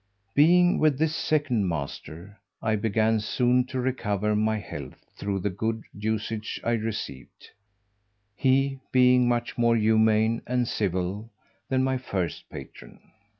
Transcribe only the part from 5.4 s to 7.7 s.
the good usage I received,